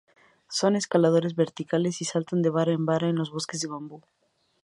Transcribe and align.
Son 0.49 0.75
escaladores 0.75 1.35
verticales, 1.35 2.01
y 2.01 2.05
saltan 2.05 2.41
de 2.41 2.49
vara 2.49 2.73
a 2.73 2.77
vara 2.79 3.07
en 3.07 3.17
los 3.17 3.29
bosques 3.29 3.59
de 3.61 3.67
bambú. 3.67 4.01